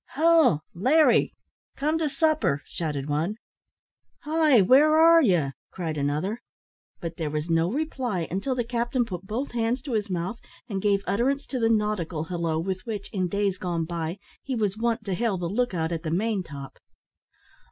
"Ho! 0.13 0.61
Larry, 0.73 1.31
come 1.75 1.99
to 1.99 2.09
supper!" 2.09 2.63
shouted 2.65 3.07
one. 3.07 3.35
"Hi! 4.23 4.59
where 4.59 4.95
are 4.97 5.21
you?" 5.21 5.51
cried 5.69 5.95
another. 5.95 6.41
But 6.99 7.17
there 7.17 7.29
was 7.29 7.51
no 7.51 7.71
reply, 7.71 8.27
until 8.31 8.55
the 8.55 8.63
captain 8.63 9.05
put 9.05 9.27
both 9.27 9.51
hands 9.51 9.79
to 9.83 9.93
his 9.93 10.09
mouth, 10.09 10.39
and 10.67 10.81
gave 10.81 11.03
utterance 11.05 11.45
to 11.45 11.59
the 11.59 11.69
nautical 11.69 12.23
halloo 12.23 12.57
with 12.57 12.81
which, 12.83 13.11
in 13.13 13.27
days 13.27 13.59
gone 13.59 13.85
by, 13.85 14.17
he 14.41 14.55
was 14.55 14.75
wont 14.75 15.05
to 15.05 15.13
hail 15.13 15.37
the 15.37 15.45
look 15.45 15.75
out 15.75 15.91
at 15.91 16.01
the 16.01 16.09
main 16.09 16.41
top. 16.41 16.79